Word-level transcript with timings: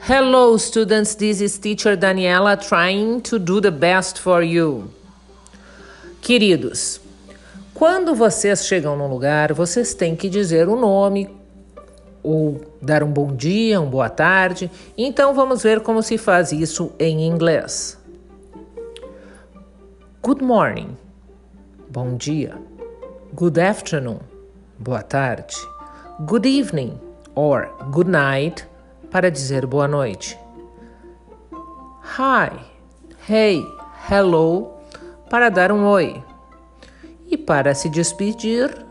Hello, 0.00 0.56
students. 0.56 1.16
This 1.16 1.40
is 1.40 1.58
teacher 1.58 1.96
Daniela 1.96 2.56
trying 2.56 3.20
to 3.22 3.40
do 3.40 3.60
the 3.60 3.72
best 3.72 4.20
for 4.20 4.40
you. 4.40 4.88
Queridos, 6.20 7.00
quando 7.74 8.14
vocês 8.14 8.64
chegam 8.66 8.96
num 8.96 9.08
lugar, 9.08 9.52
vocês 9.52 9.94
têm 9.94 10.14
que 10.14 10.28
dizer 10.28 10.68
o 10.68 10.76
nome 10.76 11.28
ou 12.22 12.60
dar 12.80 13.02
um 13.02 13.10
bom 13.10 13.34
dia, 13.34 13.80
uma 13.80 13.90
boa 13.90 14.08
tarde. 14.08 14.70
Então 14.96 15.34
vamos 15.34 15.64
ver 15.64 15.80
como 15.80 16.00
se 16.02 16.16
faz 16.16 16.52
isso 16.52 16.92
em 17.00 17.26
inglês. 17.26 17.98
Good 20.22 20.44
morning. 20.44 20.96
Bom 21.88 22.16
dia. 22.16 22.56
Good 23.34 23.58
afternoon. 23.58 24.20
Boa 24.78 25.02
tarde. 25.02 25.56
Good 26.20 26.46
evening 26.46 27.00
or 27.34 27.68
good 27.90 28.08
night 28.08 28.64
para 29.10 29.30
dizer 29.30 29.66
boa 29.66 29.88
noite. 29.88 30.38
Hi, 32.18 32.50
hey, 33.28 33.66
hello 34.10 34.76
para 35.28 35.48
dar 35.48 35.72
um 35.72 35.84
oi. 35.84 36.22
E 37.28 37.36
para 37.36 37.74
se 37.74 37.88
despedir, 37.88 38.84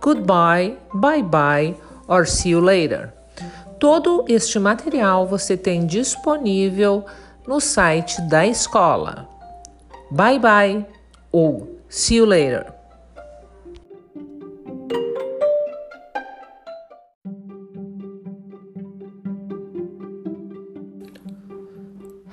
goodbye, 0.00 0.76
bye 0.92 1.22
bye 1.22 1.74
or 2.06 2.26
see 2.26 2.50
you 2.50 2.60
later. 2.60 3.12
Todo 3.78 4.24
este 4.28 4.58
material 4.58 5.26
você 5.26 5.56
tem 5.56 5.86
disponível 5.86 7.04
no 7.46 7.60
site 7.60 8.20
da 8.22 8.46
escola. 8.46 9.28
Bye 10.10 10.38
bye 10.38 10.86
ou 11.32 11.78
see 11.88 12.16
you 12.16 12.26
later. 12.26 12.77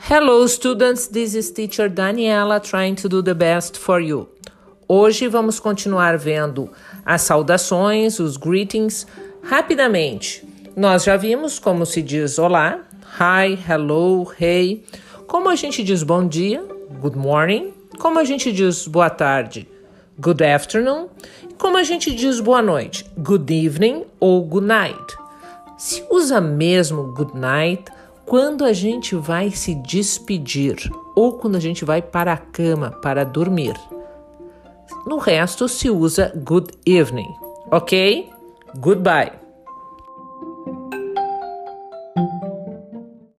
Hello 0.08 0.46
students, 0.46 1.08
this 1.08 1.34
is 1.34 1.50
teacher 1.50 1.90
Daniela 1.90 2.62
trying 2.62 2.96
to 2.96 3.10
do 3.10 3.24
the 3.24 3.34
best 3.34 3.76
for 3.76 4.00
you. 4.00 4.30
Hoje 4.88 5.28
vamos 5.28 5.60
continuar 5.60 6.16
vendo 6.16 6.70
as 7.04 7.24
saudações, 7.24 8.20
os 8.20 8.38
greetings, 8.38 9.08
rapidamente. 9.42 10.48
Nós 10.78 11.06
já 11.06 11.18
vimos 11.18 11.58
como 11.58 11.88
se 11.88 12.04
diz 12.04 12.38
olá, 12.38 12.82
hi, 13.20 13.58
hello, 13.68 14.32
hey, 14.40 14.86
como 15.26 15.50
a 15.50 15.56
gente 15.56 15.84
diz 15.84 16.04
bom 16.04 16.28
dia, 16.28 16.64
good 17.02 17.18
morning, 17.18 17.74
como 17.98 18.20
a 18.20 18.24
gente 18.24 18.52
diz 18.52 18.86
boa 18.86 19.10
tarde, 19.10 19.68
good 20.20 20.44
afternoon, 20.44 21.08
como 21.58 21.78
a 21.78 21.84
gente 21.84 22.14
diz 22.14 22.40
boa 22.40 22.62
noite, 22.62 23.08
good 23.18 23.52
evening 23.52 24.06
ou 24.20 24.46
good 24.46 24.68
night. 24.68 25.18
Se 25.80 26.06
usa 26.12 26.40
mesmo 26.40 27.12
good 27.12 27.36
night 27.36 27.86
quando 28.26 28.66
a 28.66 28.74
gente 28.74 29.16
vai 29.16 29.52
se 29.52 29.76
despedir 29.76 30.78
ou 31.16 31.34
quando 31.34 31.56
a 31.56 31.60
gente 31.60 31.86
vai 31.86 32.02
para 32.02 32.34
a 32.34 32.38
cama 32.38 32.92
para 33.02 33.24
dormir. 33.24 33.76
No 35.06 35.18
resto 35.18 35.68
se 35.68 35.90
usa 35.90 36.34
good 36.36 36.72
evening, 36.86 37.34
ok? 37.72 38.30
Goodbye. 38.78 39.45